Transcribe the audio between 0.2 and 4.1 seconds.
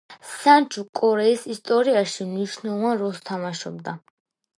სანჯუ კორეის ისტორიაში მნიშვნელოვან როლს თამაშობდა.